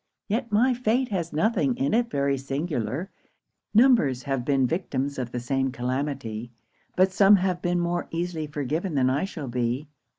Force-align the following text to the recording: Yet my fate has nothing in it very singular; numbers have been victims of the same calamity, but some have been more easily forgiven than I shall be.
Yet 0.27 0.51
my 0.51 0.73
fate 0.73 1.09
has 1.09 1.31
nothing 1.31 1.77
in 1.77 1.93
it 1.93 2.09
very 2.09 2.35
singular; 2.35 3.11
numbers 3.71 4.23
have 4.23 4.43
been 4.43 4.65
victims 4.65 5.19
of 5.19 5.31
the 5.31 5.39
same 5.39 5.71
calamity, 5.71 6.49
but 6.95 7.11
some 7.11 7.35
have 7.35 7.61
been 7.61 7.79
more 7.79 8.07
easily 8.09 8.47
forgiven 8.47 8.95
than 8.95 9.11
I 9.11 9.25
shall 9.25 9.47
be. 9.47 9.89